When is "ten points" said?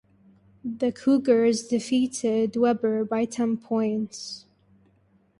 3.25-4.47